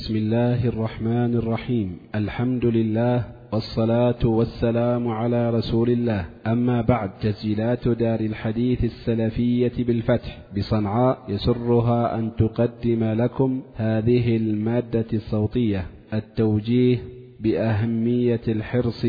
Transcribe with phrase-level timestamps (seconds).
[0.00, 8.20] بسم الله الرحمن الرحيم الحمد لله والصلاة والسلام على رسول الله أما بعد تسجيلات دار
[8.20, 16.98] الحديث السلفية بالفتح بصنعاء يسرها أن تقدم لكم هذه المادة الصوتية التوجيه
[17.40, 19.06] بأهمية الحرص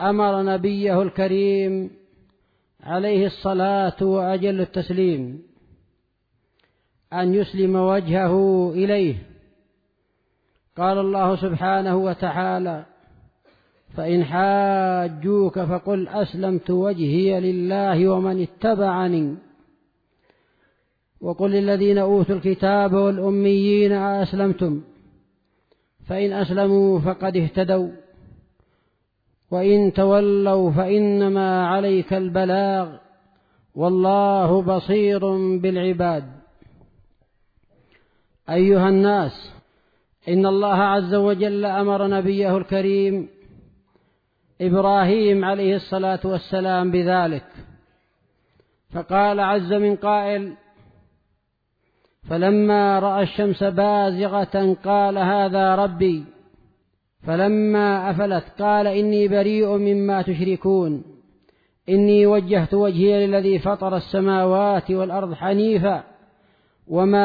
[0.00, 1.90] أمر نبيه الكريم
[2.82, 5.42] عليه الصلاة وأجل التسليم
[7.12, 9.14] أن يسلم وجهه إليه
[10.76, 12.84] قال الله سبحانه وتعالى
[13.96, 19.36] فإن حاجوك فقل أسلمت وجهي لله ومن اتبعني
[21.20, 24.80] وقل للذين أوتوا الكتاب والأميين أسلمتم
[26.08, 27.88] فإن أسلموا فقد اهتدوا
[29.50, 32.88] وإن تولوا فإنما عليك البلاغ
[33.74, 35.18] والله بصير
[35.56, 36.24] بالعباد
[38.50, 39.50] أيها الناس
[40.28, 43.28] إن الله عز وجل أمر نبيه الكريم
[44.60, 47.44] إبراهيم عليه الصلاة والسلام بذلك
[48.90, 50.52] فقال عز من قائل
[52.28, 56.24] فلما رأى الشمس بازغة قال هذا ربي
[57.26, 61.02] فلما أفلت قال إني بريء مما تشركون
[61.88, 66.02] إني وجهت وجهي للذي فطر السماوات والأرض حنيفا
[66.88, 67.20] وما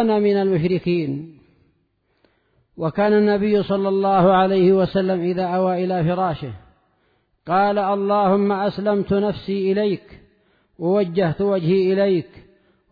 [0.00, 1.38] أنا من المشركين
[2.76, 6.52] وكان النبي صلى الله عليه وسلم إذا أوى إلى فراشه
[7.48, 10.20] قال اللهم أسلمت نفسي إليك
[10.78, 12.28] ووجهت وجهي إليك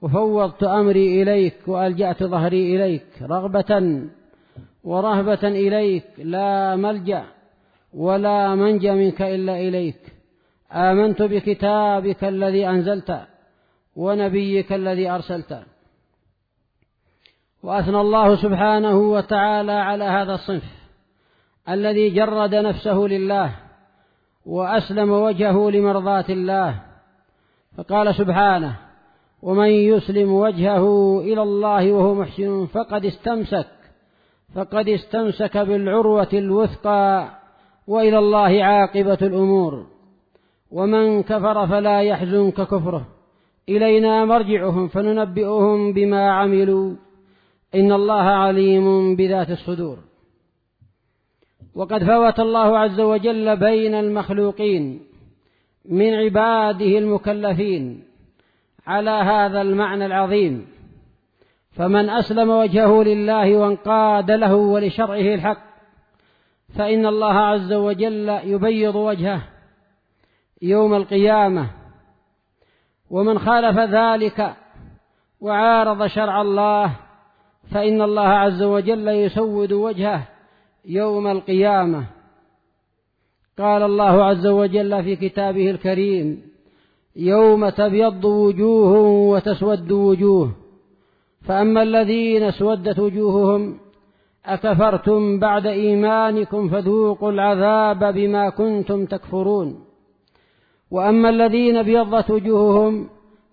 [0.03, 3.81] وفوضت أمري إليك وألجأت ظهري إليك رغبة
[4.89, 7.25] ورهبة إليك لا ملجأ
[7.95, 9.99] ولا منجا منك إلا إليك
[10.73, 13.21] آمنت بكتابك الذي أنزلت
[13.97, 15.63] ونبيك الذي أرسلت
[17.63, 20.63] وأثنى الله سبحانه وتعالى على هذا الصنف
[21.69, 23.51] الذي جرد نفسه لله
[24.47, 26.75] وأسلم وجهه لمرضاة الله
[27.77, 28.75] فقال سبحانه
[29.43, 33.69] ومن يسلم وجهه إلى الله وهو محسن فقد استمسك
[34.55, 37.29] فقد استمسك بالعروة الوثقى
[37.87, 39.87] وإلى الله عاقبة الأمور
[40.71, 43.07] ومن كفر فلا يحزنك كفره
[43.69, 46.95] إلينا مرجعهم فننبئهم بما عملوا
[47.75, 49.99] إن الله عليم بذات الصدور
[51.75, 55.01] وقد فوت الله عز وجل بين المخلوقين
[55.85, 58.05] من عباده المكلفين
[58.87, 60.67] على هذا المعنى العظيم
[61.79, 65.59] فمن أسلم وجهه لله وانقاد له ولشرعه الحق
[66.79, 69.43] فإن الله عز وجل يبيض وجهه
[70.63, 71.67] يوم القيامة
[73.11, 74.55] ومن خالف ذلك
[75.41, 76.93] وعارض شرع الله
[77.73, 80.23] فإن الله عز وجل يسود وجهه
[80.85, 82.05] يوم القيامة
[83.59, 86.43] قال الله عز وجل في كتابه الكريم
[87.17, 88.93] يوم تبيض وجوه
[89.33, 90.53] وتسود وجوه
[91.47, 93.79] فأما الذين اسودت وجوههم
[94.47, 99.85] أكفرتم بعد إيمانكم فذوقوا العذاب بما كنتم تكفرون
[100.91, 103.09] وأما الذين ابيضت وجوههم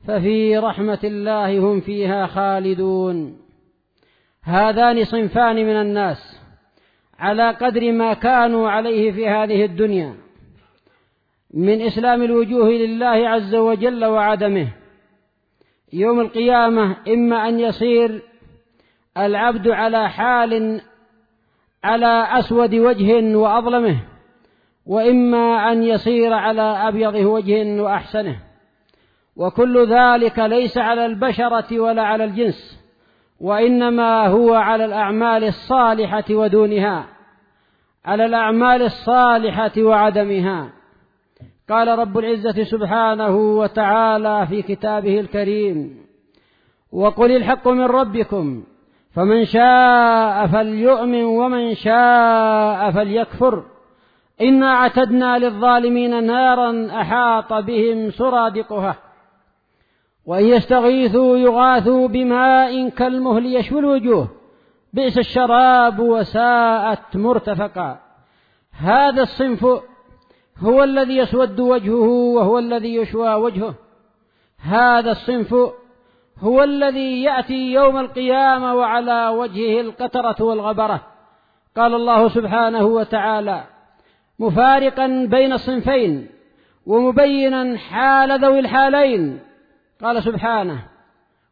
[0.07, 3.37] ففي رحمة الله هم فيها خالدون
[4.43, 6.41] هذان صنفان من الناس
[7.19, 10.13] على قدر ما كانوا عليه في هذه الدنيا
[11.53, 14.67] من إسلام الوجوه لله عز وجل وعدمه
[15.93, 18.21] يوم القيامة إما أن يصير
[19.17, 20.81] العبد على حال
[21.83, 23.97] على أسود وجه وأظلمه
[24.85, 28.35] وإما أن يصير على أبيض وجه وأحسنه
[29.35, 32.85] وكل ذلك ليس على البشرة ولا على الجنس
[33.39, 37.07] وإنما هو على الأعمال الصالحة ودونها
[38.05, 40.69] على الأعمال الصالحة وعدمها
[41.69, 46.05] قال رب العزة سبحانه وتعالى في كتابه الكريم
[46.91, 48.63] وقل الحق من ربكم
[49.15, 53.63] فمن شاء فليؤمن ومن شاء فليكفر
[54.41, 58.95] إنا اعتدنا للظالمين نارا أحاط بهم سرادقها
[60.25, 64.27] وإن يستغيثوا يغاثوا بماء كالمهل يشوي الوجوه
[64.93, 67.99] بئس الشراب وساءت مرتفقا
[68.79, 69.65] هذا الصنف
[70.59, 73.75] هو الذي يسود وجهه وهو الذي يشوى وجهه
[74.61, 75.53] هذا الصنف
[76.41, 80.99] هو الذي يأتي يوم القيامة وعلى وجهه القترة والغبرة
[81.77, 83.63] قال الله سبحانه وتعالى
[84.39, 86.29] مفارقا بين الصنفين
[86.85, 89.39] ومبينا حال ذوي الحالين
[90.03, 90.79] قال سبحانه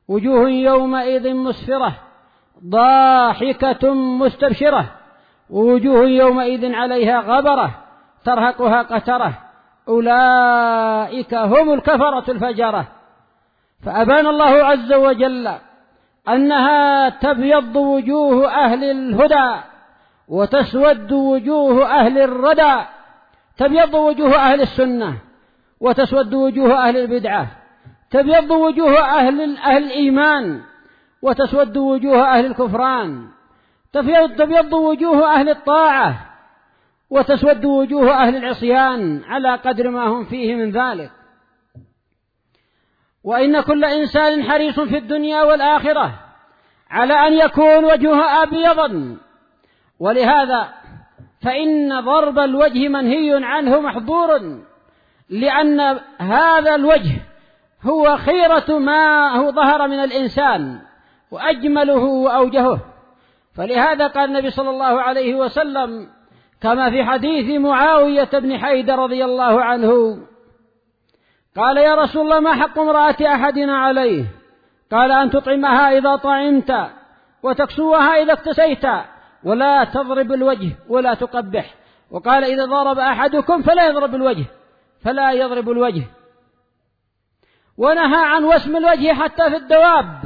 [0.07, 1.93] وجوه يومئذ مسفرة
[2.65, 4.85] ضاحكة مستبشرة
[5.49, 7.82] ووجوه يومئذ عليها غبره
[8.25, 9.33] ترهقها قترة
[9.87, 12.87] أولئك هم الكفرة الفجرة
[13.85, 15.51] فأبان الله عز وجل
[16.29, 19.59] أنها تبيض وجوه أهل الهدى
[20.27, 22.75] وتسود وجوه أهل الردى
[23.57, 25.13] تبيض وجوه أهل السنة
[25.81, 27.47] وتسود وجوه أهل البدعة
[28.11, 30.61] تبيض وجوه أهل أهل الإيمان
[31.21, 33.27] وتسود وجوه أهل الكفران
[34.37, 36.32] تبيض وجوه أهل الطاعة
[37.13, 41.11] وتسود وجوه أهل العصيان على قدر ما هم فيه من ذلك
[43.23, 46.19] وإن كل إنسان حريص في الدنيا والآخرة
[46.89, 49.17] على أن يكون وجهه أبيضا
[49.99, 50.69] ولهذا
[51.41, 54.61] فإن ضرب الوجه منهي عنه محظور
[55.29, 57.21] لأن هذا الوجه
[57.83, 60.79] هو خيرة ما هو ظهر من الإنسان
[61.31, 62.79] وأجمله وأوجهه
[63.55, 66.07] فلهذا قال النبي صلى الله عليه وسلم
[66.63, 70.17] كما في حديث معاوية بن حيدر رضي الله عنه
[71.57, 74.25] قال يا رسول الله ما حق امرأة أحدنا عليه
[74.91, 76.73] قال أن تطعمها إذا طعمت
[77.43, 78.85] وتكسوها إذا اكتسيت
[79.43, 81.75] ولا تضرب الوجه ولا تقبح
[82.11, 84.45] وقال إذا ضرب أحدكم فلا يضرب الوجه
[85.01, 86.03] فلا يضرب الوجه
[87.77, 90.23] ونهى عن وسم الوجه حتى في الدواب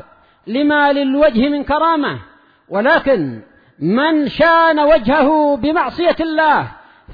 [0.48, 2.20] لما للوجه من كرامة
[2.70, 3.42] ولكن
[3.80, 6.68] من شان وجهه بمعصية الله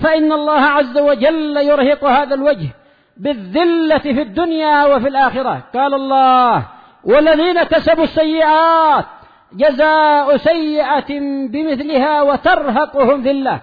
[0.04, 2.70] فإن الله عز وجل يرهق هذا الوجه
[3.18, 6.66] بالذلة في الدنيا وفي الآخرة قال الله
[7.04, 9.06] والذين كسبوا السيئات
[9.54, 13.62] جزاء سيئة بمثلها وترهقهم ذلة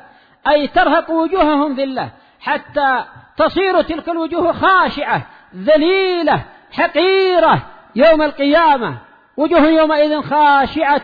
[0.49, 2.09] أي ترهق وجوههم ذلة
[2.41, 3.05] حتى
[3.37, 5.23] تصير تلك الوجوه خاشعة
[5.57, 6.43] ذليلة
[6.73, 7.63] حقيرة
[7.97, 8.95] يوم القيامة
[9.37, 11.03] وجوه يومئذ خاشعة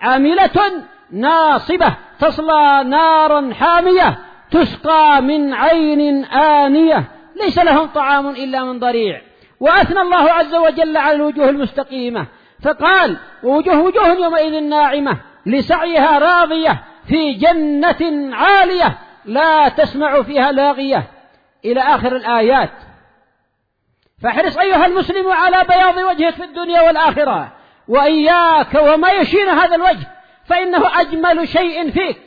[0.00, 0.50] عاملة
[1.12, 4.18] ناصبة تصلى نارا حامية
[4.50, 7.04] تسقى من عين آنية
[7.40, 9.20] ليس لهم طعام إلا من ضريع
[9.60, 12.26] وأثنى الله عز وجل على الوجوه المستقيمة
[12.64, 21.04] فقال ووجوه وجوه يومئذ ناعمة لسعيها راضية في جنة عالية لا تسمع فيها لاغية
[21.64, 22.70] إلى آخر الآيات
[24.22, 27.52] فاحرص أيها المسلم على بياض وجهك في الدنيا والآخرة
[27.88, 30.06] وإياك وما يشين هذا الوجه
[30.48, 32.18] فإنه أجمل شيء فيك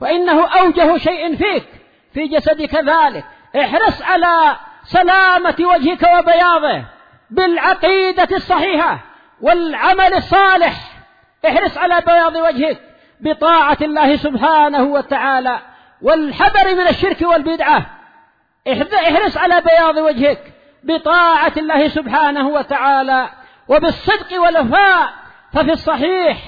[0.00, 1.66] وإنه أوجه شيء فيك
[2.14, 3.24] في جسدك ذلك
[3.60, 6.84] احرص على سلامة وجهك وبياضه
[7.30, 8.98] بالعقيدة الصحيحة
[9.40, 10.76] والعمل الصالح
[11.48, 12.78] احرص على بياض وجهك
[13.20, 15.58] بطاعة الله سبحانه وتعالى
[16.02, 17.86] والحذر من الشرك والبدعة
[19.04, 23.28] احرص على بياض وجهك بطاعة الله سبحانه وتعالى
[23.68, 25.12] وبالصدق والوفاء
[25.52, 26.38] ففي الصحيح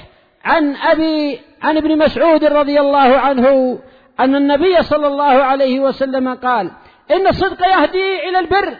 [0.44, 3.78] عن أبي عن ابن مسعود رضي الله عنه
[4.20, 6.70] أن النبي صلى الله عليه وسلم قال
[7.10, 8.76] إن الصدق يهدي إلى البر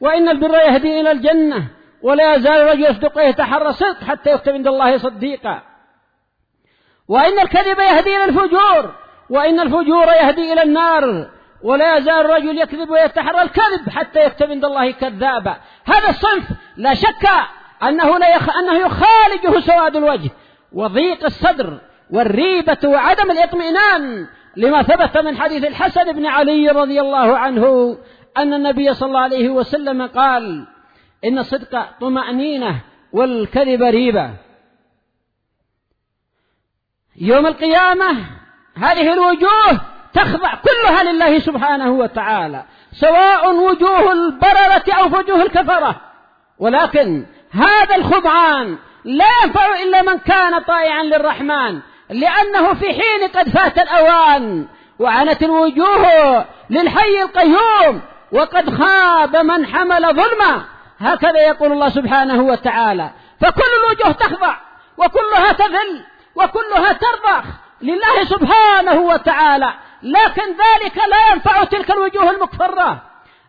[0.00, 1.66] وإن البر يهدي إلى الجنة
[2.02, 5.62] ولا يزال الرجل يصدق ويتحرى الصدق حتى يكتب عند الله صديقا
[7.08, 8.94] وإن الكذب يهدي إلى الفجور
[9.30, 11.30] وإن الفجور يهدي إلى النار
[11.62, 16.44] ولا يزال الرجل يكذب ويتحرى الكذب حتى يكتب عند الله كذابا هذا الصنف
[16.76, 17.28] لا شك
[17.82, 18.56] أنه, لا يخ...
[18.56, 20.30] أنه يخالجه سواد الوجه
[20.72, 21.78] وضيق الصدر
[22.10, 27.98] والريبة وعدم الاطمئنان لما ثبت من حديث الحسن بن علي رضي الله عنه
[28.36, 30.66] أن النبي صلى الله عليه وسلم قال
[31.24, 32.80] إن الصدق طمأنينة
[33.12, 34.30] والكذب ريبة
[37.20, 38.10] يوم القيامة
[38.76, 39.80] هذه الوجوه
[40.12, 46.00] تخضع كلها لله سبحانه وتعالى سواء وجوه البررة أو وجوه الكفرة
[46.58, 51.80] ولكن هذا الخضعان لا ينفع إلا من كان طائعا للرحمن
[52.10, 54.66] لأنه في حين قد فات الأوان
[54.98, 58.02] وعنت الوجوه للحي القيوم
[58.32, 60.64] وقد خاب من حمل ظلما
[61.00, 64.56] هكذا يقول الله سبحانه وتعالى فكل الوجوه تخضع
[64.98, 66.04] وكلها تذل
[66.34, 67.44] وكلها ترضخ
[67.82, 72.98] لله سبحانه وتعالى لكن ذلك لا ينفع تلك الوجوه المكفرة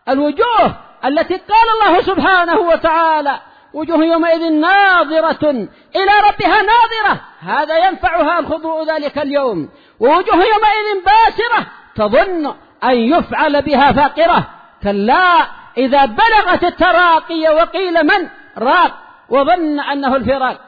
[0.08, 3.40] الوجوه التي قال الله سبحانه وتعالى
[3.74, 5.50] وجوه يومئذ ناظرة
[5.96, 9.68] إلى ربها ناظرة هذا ينفعها الخضوع ذلك اليوم
[10.00, 14.50] ووجوه يومئذ باسرة تظن أن يفعل بها فاقرة
[14.82, 15.46] كلا
[15.78, 18.98] إذا بلغت التراقي وقيل من راق
[19.28, 20.60] وظن أنه الفراق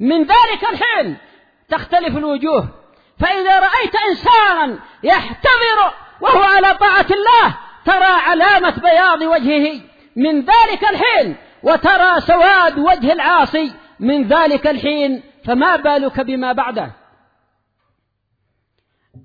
[0.00, 1.16] من ذلك الحين
[1.68, 2.68] تختلف الوجوه
[3.20, 7.54] فإذا رأيت إنسانا يحتضر وهو على طاعة الله
[7.86, 9.80] ترى علامة بياض وجهه
[10.16, 16.90] من ذلك الحين وترى سواد وجه العاصي من ذلك الحين فما بالك بما بعده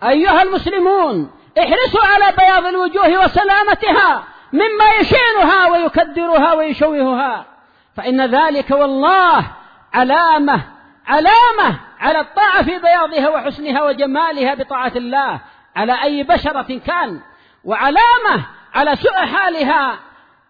[0.04, 7.46] أيها المسلمون احرصوا على بياض الوجوه وسلامتها مما يشينها ويكدرها ويشوهها
[7.96, 9.48] فإن ذلك والله
[9.94, 10.62] علامة
[11.08, 15.40] علامة على الطاعة في بياضها وحسنها وجمالها بطاعة الله
[15.76, 17.22] على أي بشرة كان
[17.66, 20.00] وعلامة على سوء حالها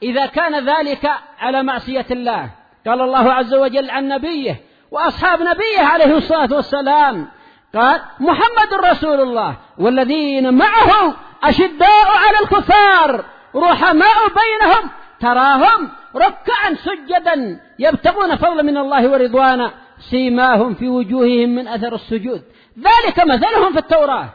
[0.03, 2.49] إذا كان ذلك على معصية الله
[2.87, 7.27] قال الله عز وجل عن نبيه وأصحاب نبيه عليه الصلاة والسلام
[7.75, 13.25] قال محمد رسول الله والذين معه أشداء على الكفار
[13.55, 14.89] رحماء بينهم
[15.19, 22.41] تراهم ركعا سجدا يبتغون فضلا من الله ورضوانا سيماهم في وجوههم من أثر السجود
[22.79, 24.29] ذلك مثلهم في التوراة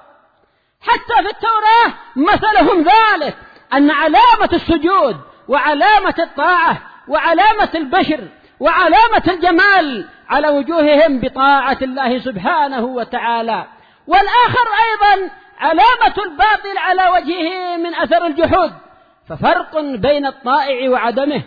[0.81, 3.37] حتى في التوراة مثلهم ذلك
[3.73, 5.17] أن علامة السجود
[5.49, 8.29] وعلامة الطاعة وعلامة البشر
[8.61, 13.67] وعلامة الجمال على وجوههم بطاعة الله سبحانه وتعالى
[14.07, 18.73] والآخر أيضا علامة الباطل على وجهه من أثر الجحود
[19.29, 21.43] ففرق بين الطائع وعدمه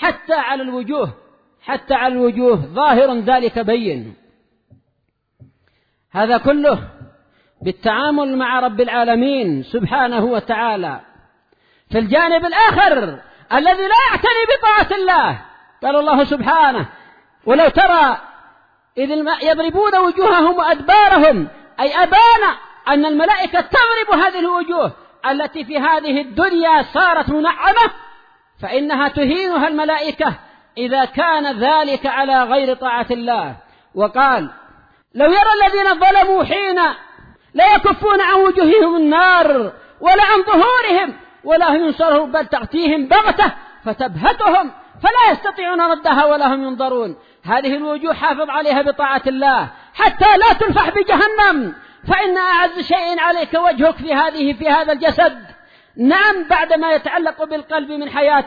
[0.00, 1.14] حتى على الوجوه
[1.62, 4.14] حتى على الوجوه ظاهر ذلك بين
[6.12, 6.78] هذا كله
[7.62, 11.00] بالتعامل مع رب العالمين سبحانه وتعالى
[11.90, 13.18] في الجانب الآخر
[13.54, 15.38] الذي لا يعتني بطاعة الله
[15.84, 16.86] قال الله سبحانه
[17.46, 18.18] ولو ترى
[18.98, 19.10] إذ
[19.42, 21.48] يضربون وجوههم وأدبارهم
[21.80, 22.42] أي أبان
[22.88, 24.92] أن الملائكة تضرب هذه الوجوه
[25.30, 27.90] التي في هذه الدنيا صارت منعمة
[28.62, 30.34] فإنها تهينها الملائكة
[30.78, 33.56] إذا كان ذلك على غير طاعة الله
[33.94, 34.50] وقال
[35.14, 36.76] لو يرى الذين ظلموا حين
[37.54, 41.14] لا يكفون عن وجوههم النار ولا عن ظهورهم
[41.44, 43.52] ولا هم ينصره بل تأتيهم بغتة
[43.84, 44.70] فتبهتهم
[45.02, 50.88] فلا يستطيعون ردها ولا هم ينظرون هذه الوجوه حافظ عليها بطاعة الله حتى لا تلفح
[50.90, 51.74] بجهنم
[52.08, 55.42] فإن أعز شيء عليك وجهك في هذه في هذا الجسد
[55.96, 58.46] نعم بعد ما يتعلق بالقلب من حياة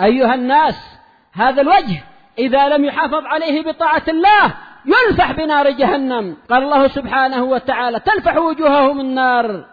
[0.00, 0.86] أيها الناس
[1.34, 2.04] هذا الوجه
[2.38, 4.54] إذا لم يحافظ عليه بطاعة الله
[4.86, 9.64] يلفح بنار جهنم قال الله سبحانه وتعالى تلفح وجوههم النار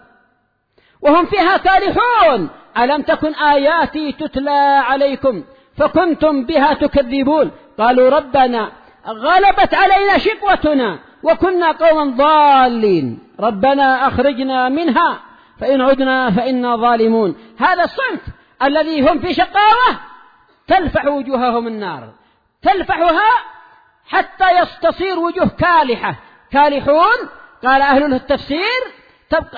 [1.01, 5.43] وهم فيها كالحون ألم تكن آياتي تتلى عليكم
[5.77, 8.71] فكنتم بها تكذبون قالوا ربنا
[9.07, 15.19] غلبت علينا شقوتنا وكنا قوما ضالين ربنا أخرجنا منها
[15.61, 18.21] فإن عدنا فإنا ظالمون هذا الصمت
[18.63, 19.99] الذي هم في شقاوة
[20.67, 22.09] تلفح وجوههم النار
[22.61, 23.21] تلفحها
[24.07, 26.15] حتى يستصير وجوه كالحة
[26.51, 27.29] كالحون
[27.63, 28.81] قال أهل التفسير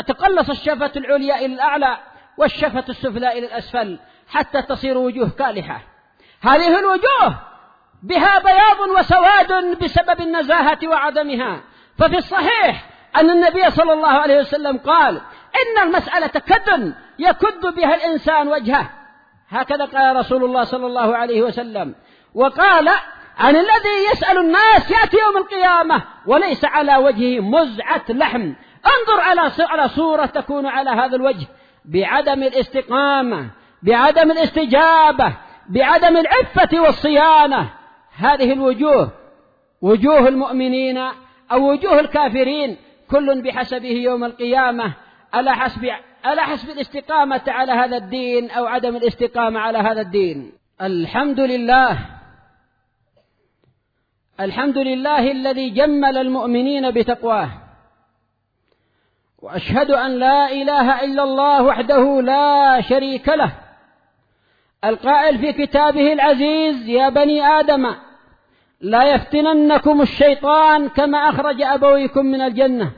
[0.08, 1.98] تقلص الشفة العليا إلى الأعلى
[2.38, 5.82] والشفة السفلى إلى الأسفل حتى تصير وجوه كالحة
[6.42, 7.40] هذه الوجوه
[8.04, 11.62] بها بياض وسواد بسبب النزاهة وعدمها
[12.00, 15.22] ففي الصحيح أن النبي صلى الله عليه وسلم قال
[15.56, 18.90] إن المسألة كد يكد بها الإنسان وجهه
[19.50, 21.96] هكذا قال رسول الله صلى الله عليه وسلم
[22.36, 22.90] وقال
[23.38, 28.54] عن الذي يسأل الناس يأتي يوم القيامة وليس على وجهه مزعة لحم
[28.88, 31.48] انظر على على صورة تكون على هذا الوجه
[31.86, 33.50] بعدم الاستقامة
[33.84, 35.34] بعدم الاستجابة
[35.70, 37.70] بعدم العفة والصيانة
[38.18, 39.12] هذه الوجوه
[39.82, 40.98] وجوه المؤمنين
[41.52, 42.78] أو وجوه الكافرين
[43.12, 44.94] كل بحسبه يوم القيامة
[45.34, 45.86] على حسب
[46.24, 50.52] على حسب الاستقامة على هذا الدين أو عدم الاستقامة على هذا الدين
[50.82, 52.00] الحمد لله
[54.40, 57.50] الحمد لله الذي جمل المؤمنين بتقواه
[59.42, 63.52] واشهد ان لا اله الا الله وحده لا شريك له
[64.86, 67.96] القائل في كتابه العزيز يا بني ادم
[68.82, 72.92] لا يفتننكم الشيطان كما اخرج ابويكم من الجنه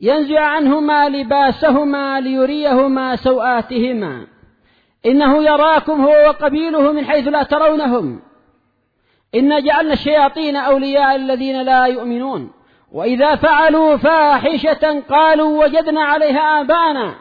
[0.00, 4.26] ينزع عنهما لباسهما ليريهما سواتهما
[5.06, 8.20] انه يراكم هو وقبيله من حيث لا ترونهم
[9.34, 12.50] إنا جعلنا الشياطين أولياء الذين لا يؤمنون
[12.92, 17.14] وإذا فعلوا فاحشة قالوا وجدنا عليها آبانا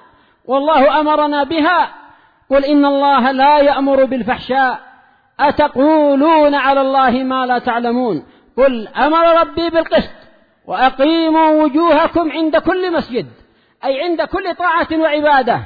[0.45, 1.93] والله أمرنا بها
[2.49, 4.79] قل إن الله لا يأمر بالفحشاء
[5.39, 8.23] أتقولون على الله ما لا تعلمون
[8.57, 10.13] قل أمر ربي بالقسط
[10.67, 13.27] وأقيموا وجوهكم عند كل مسجد
[13.85, 15.61] أي عند كل طاعة وعبادة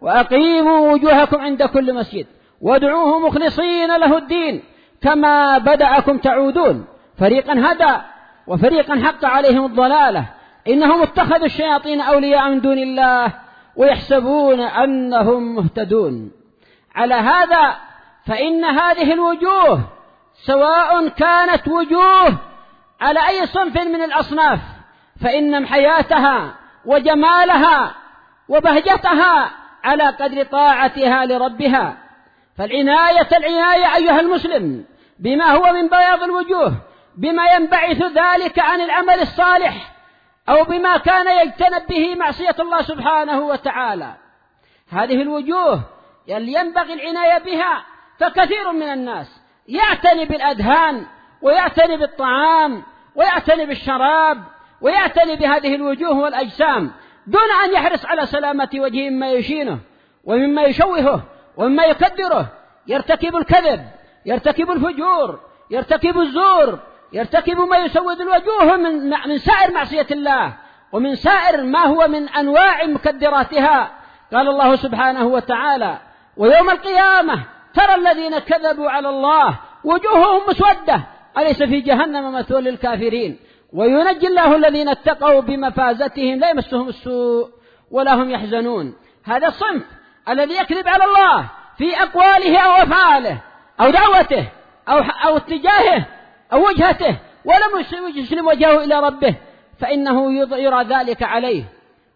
[0.00, 2.26] وأقيموا وجوهكم عند كل مسجد
[2.62, 4.62] وادعوه مخلصين له الدين
[5.02, 6.86] كما بدأكم تعودون
[7.18, 8.00] فريقا هدى
[8.46, 10.26] وفريقا حق عليهم الضلالة
[10.68, 13.32] إنهم اتخذوا الشياطين أولياء من دون الله
[13.76, 16.30] ويحسبون أنهم مهتدون
[16.94, 17.76] على هذا
[18.26, 19.80] فإن هذه الوجوه
[20.46, 22.36] سواء كانت وجوه
[23.00, 24.58] على أي صنف من الأصناف
[25.22, 26.54] فإن حياتها
[26.86, 27.94] وجمالها
[28.48, 29.50] وبهجتها
[29.84, 31.96] على قدر طاعتها لربها
[32.58, 34.84] فالعناية العناية أيها المسلم
[35.18, 36.72] بما هو من بياض الوجوه
[37.16, 39.92] بما ينبعث ذلك عن العمل الصالح
[40.48, 44.14] أو بما كان يجتنب به معصية الله سبحانه وتعالى
[44.90, 45.80] هذه الوجوه
[46.28, 47.84] اللي ينبغي العناية بها
[48.18, 51.06] فكثير من الناس يعتني بالأذهان
[51.42, 52.82] ويعتني بالطعام
[53.14, 54.42] ويعتني بالشراب
[54.80, 56.90] ويعتني بهذه الوجوه والأجسام
[57.26, 59.78] دون أن يحرص على سلامة وجهه مما يشينه
[60.24, 61.22] ومما يشوهه
[61.56, 62.46] ومما يكدره
[62.86, 63.80] يرتكب الكذب
[64.26, 66.78] يرتكب الفجور يرتكب الزور
[67.16, 70.54] يرتكب ما يسود الوجوه من من سائر معصية الله
[70.92, 73.90] ومن سائر ما هو من أنواع مكدراتها
[74.34, 75.98] قال الله سبحانه وتعالى
[76.36, 81.00] ويوم القيامة ترى الذين كذبوا على الله وجوههم مسودة
[81.38, 83.38] أليس في جهنم مثوى للكافرين
[83.72, 87.48] وينجي الله الذين اتقوا بمفازتهم لا يمسهم السوء
[87.90, 89.82] ولا هم يحزنون هذا الصنف
[90.28, 91.46] الذي يكذب على الله
[91.78, 93.38] في أقواله أو أفعاله
[93.80, 94.48] أو دعوته
[94.88, 96.06] أو, أو اتجاهه
[96.52, 99.34] أو وجهته ولم يسلم وجهه إلى ربه
[99.80, 101.64] فإنه يرى ذلك عليه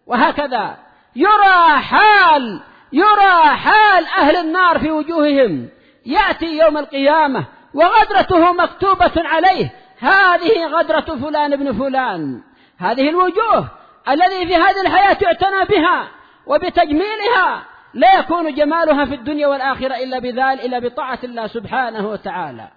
[0.07, 0.77] وهكذا
[1.15, 2.61] يرى حال
[2.93, 5.69] يرى حال أهل النار في وجوههم
[6.05, 12.41] يأتي يوم القيامة وغدرته مكتوبة عليه هذه غدرة فلان ابن فلان
[12.79, 13.67] هذه الوجوه
[14.09, 16.07] الذي في هذه الحياة اعتنى بها
[16.47, 17.63] وبتجميلها
[17.93, 22.67] لا يكون جمالها في الدنيا والآخرة إلا بذلك إلا بطاعة الله سبحانه وتعالى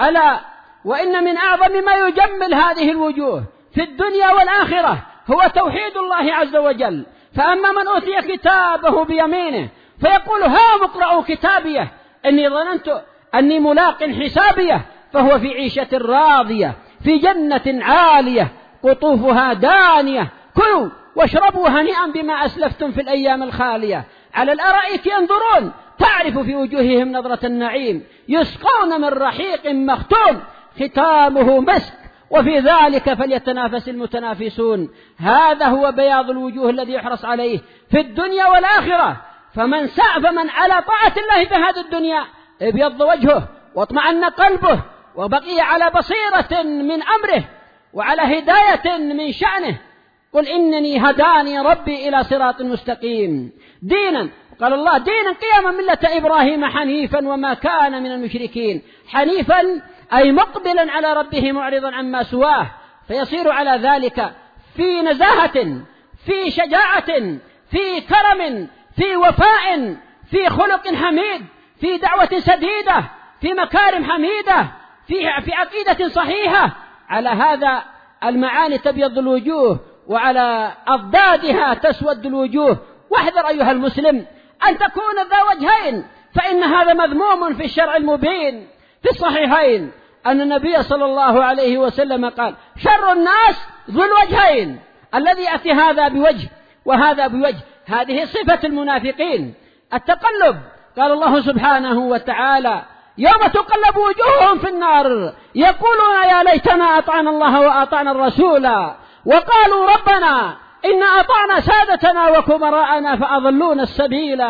[0.00, 0.38] ألا
[0.84, 7.06] وإن من أعظم ما يجمل هذه الوجوه في الدنيا والآخرة هو توحيد الله عز وجل
[7.36, 9.68] فأما من أوتي كتابه بيمينه
[10.00, 11.92] فيقول ها اقرأوا كتابيه
[12.26, 13.02] إني ظننت
[13.34, 18.48] أني ملاق حسابيه فهو في عيشة راضية في جنة عالية
[18.84, 26.54] قطوفها دانية كلوا واشربوا هنيئا بما أسلفتم في الأيام الخالية على الأرائك ينظرون تعرف في
[26.56, 30.40] وجوههم نظرة النعيم يسقون من رحيق مختوم
[30.80, 31.92] ختامه مسك
[32.30, 39.16] وفي ذلك فليتنافس المتنافسون هذا هو بياض الوجوه الذي يحرص عليه في الدنيا والآخرة
[39.54, 42.24] فمن سعف فمن على طاعة الله في هذه الدنيا
[42.62, 44.82] ابيض وجهه واطمأن قلبه
[45.16, 47.44] وبقي على بصيرة من أمره
[47.94, 49.78] وعلى هداية من شأنه
[50.32, 54.28] قل إنني هداني ربي إلى صراط مستقيم دينا
[54.60, 59.82] قال الله دينا قياما ملة إبراهيم حنيفا وما كان من المشركين حنيفا
[60.14, 62.66] أي مقبلا على ربه معرضا عما سواه
[63.08, 64.32] فيصير على ذلك
[64.76, 65.62] في نزاهة
[66.26, 67.20] في شجاعة
[67.70, 69.96] في كرم في وفاء
[70.30, 71.44] في خلق حميد
[71.80, 73.04] في دعوة سديدة
[73.40, 74.66] في مكارم حميدة
[75.08, 76.76] في في عقيدة صحيحة
[77.08, 77.84] على هذا
[78.24, 82.78] المعاني تبيض الوجوه وعلى أضدادها تسود الوجوه
[83.10, 84.26] واحذر أيها المسلم
[84.68, 88.68] أن تكون ذا وجهين فإن هذا مذموم في الشرع المبين
[89.02, 89.90] في الصحيحين
[90.26, 94.80] أن النبي صلى الله عليه وسلم قال شر الناس ذو الوجهين
[95.14, 96.48] الذي يأتي هذا بوجه
[96.84, 97.56] وهذا بوجه
[97.86, 99.54] هذه صفة المنافقين
[99.94, 100.56] التقلب
[100.96, 102.82] قال الله سبحانه وتعالى
[103.18, 108.66] يوم تقلب وجوههم في النار يقولون يا ليتنا أطعنا الله وأطعنا الرسول
[109.26, 114.42] وقالوا ربنا إن أطعنا سادتنا وكبراءنا فأضلونا السبيل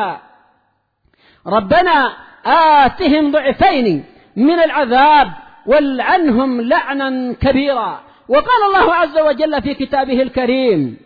[1.46, 2.12] ربنا
[2.46, 4.04] آتهم ضعفين
[4.36, 5.32] من العذاب
[5.66, 10.96] والعنهم لعنا كبيرا وقال الله عز وجل في كتابه الكريم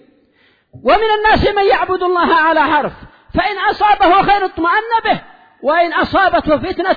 [0.85, 2.93] ومن الناس من يعبد الله على حرف
[3.35, 5.21] فإن أصابه خير اطمأن به
[5.63, 6.97] وإن أصابته فتنة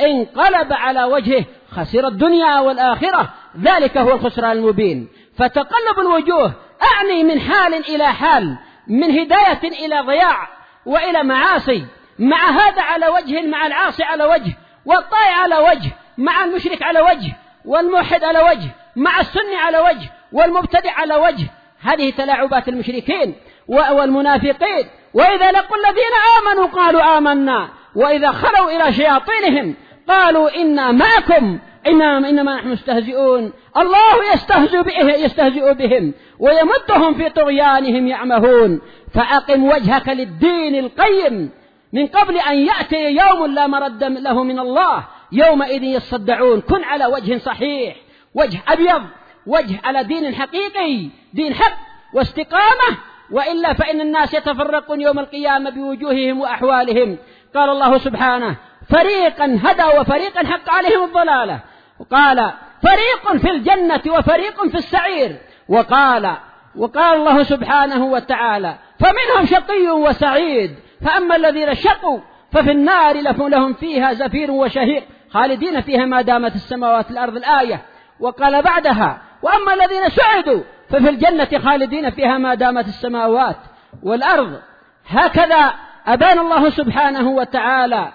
[0.00, 3.28] انقلب على وجهه خسر الدنيا والآخرة
[3.60, 6.52] ذلك هو الخسران المبين فتقلب الوجوه
[6.94, 8.56] أعني من حال إلى حال
[8.88, 10.48] من هداية إلى ضياع
[10.86, 11.86] وإلى معاصي
[12.18, 14.54] مع هذا على وجه مع العاصي على وجه
[14.86, 17.32] والطائع على وجه مع المشرك على وجه
[17.64, 21.46] والموحد على وجه مع السني على وجه والمبتدع على وجه
[21.82, 23.34] هذه تلاعبات المشركين
[23.68, 29.74] والمنافقين وإذا لقوا الذين آمنوا قالوا آمنا وإذا خلوا إلى شياطينهم
[30.08, 38.06] قالوا إنا معكم إنما إنما نحن مستهزئون الله يستهزئ به يستهزئ بهم ويمدهم في طغيانهم
[38.08, 38.80] يعمهون
[39.14, 41.50] فأقم وجهك للدين القيم
[41.92, 47.38] من قبل أن يأتي يوم لا مرد له من الله يومئذ يصدعون كن على وجه
[47.38, 47.96] صحيح
[48.34, 49.02] وجه أبيض
[49.46, 51.74] وجه على دين حقيقي دين حق
[52.14, 52.98] واستقامة
[53.30, 57.18] وإلا فإن الناس يتفرقون يوم القيامة بوجوههم وأحوالهم
[57.54, 58.56] قال الله سبحانه
[58.90, 61.60] فريقا هدى وفريقا حق عليهم الضلالة
[62.00, 62.50] وقال
[62.82, 65.36] فريق في الجنة وفريق في السعير
[65.68, 66.32] وقال
[66.76, 72.20] وقال الله سبحانه وتعالى فمنهم شقي وسعيد فأما الذين شقوا
[72.52, 73.16] ففي النار
[73.48, 77.84] لهم فيها زفير وشهيق خالدين فيها ما دامت السماوات الأرض الآية
[78.20, 83.56] وقال بعدها وأما الذين سعدوا ففي الجنة خالدين فيها ما دامت السماوات
[84.02, 84.60] والأرض
[85.08, 85.74] هكذا
[86.06, 88.12] أبان الله سبحانه وتعالى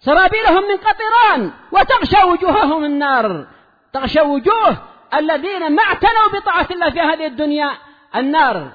[0.00, 3.46] سرابيلهم من قطران وتغشى وجوههم النار
[3.92, 4.76] تغشى وجوه
[5.14, 7.70] الذين ما اعتنوا بطاعة الله في هذه الدنيا
[8.16, 8.70] النار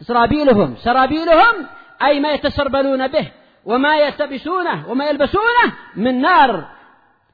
[0.00, 1.66] سرابيلهم سرابيلهم
[2.04, 3.32] أي ما يتسربلون به
[3.64, 6.66] وما يلتبسونه وما يلبسونه من نار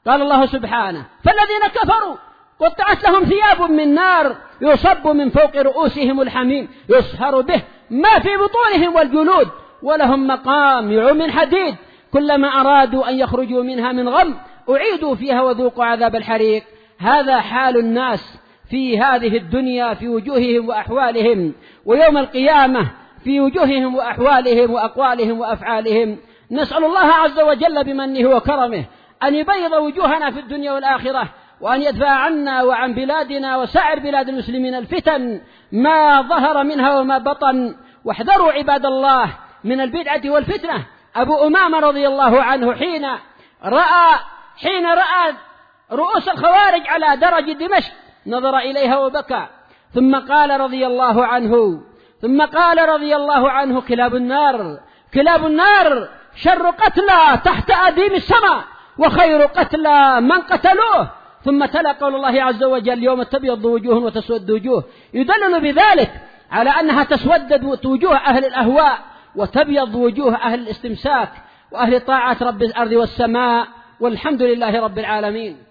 [0.06, 2.16] قال الله سبحانه فالذين كفروا
[2.60, 8.94] قطعت لهم ثياب من نار يصب من فوق رؤوسهم الحميم يصهر به ما في بطونهم
[8.96, 9.48] والجلود
[9.82, 11.74] ولهم مقامع من حديد
[12.12, 14.34] كلما أرادوا أن يخرجوا منها من غم
[14.70, 16.62] أعيدوا فيها وذوقوا عذاب الحريق
[16.98, 18.38] هذا حال الناس
[18.70, 21.52] في هذه الدنيا في وجوههم وأحوالهم
[21.84, 22.86] ويوم القيامة
[23.24, 26.16] في وجوههم وأحوالهم وأقوالهم وأفعالهم
[26.50, 28.84] نسأل الله عز وجل بمنه وكرمه
[29.22, 31.28] أن يبيض وجوهنا في الدنيا والآخرة
[31.60, 35.40] وأن يدفع عنا وعن بلادنا وسائر بلاد المسلمين الفتن
[35.72, 39.26] ما ظهر منها وما بطن واحذروا عباد الله
[39.64, 40.84] من البدعة والفتنة
[41.16, 43.04] أبو أمامة رضي الله عنه حين
[43.64, 44.18] رأى
[44.62, 45.34] حين رأى
[45.92, 47.92] رؤوس الخوارج على درج دمشق
[48.26, 49.46] نظر إليها وبكى
[49.94, 51.80] ثم قال رضي الله عنه
[52.22, 54.78] ثم قال رضي الله عنه كلاب النار
[55.14, 58.64] كلاب النار شر قتلى تحت أديم السماء
[58.98, 61.10] وخير قتلى من قتلوه
[61.44, 66.10] ثم تلا قول الله عز وجل يوم تبيض وجوه وتسود وجوه يدلل بذلك
[66.50, 68.98] على أنها تسود وجوه أهل الأهواء
[69.36, 71.28] وتبيض وجوه أهل الاستمساك
[71.72, 73.66] وأهل طاعة رب الأرض والسماء
[74.00, 75.65] والحمد لله رب العالمين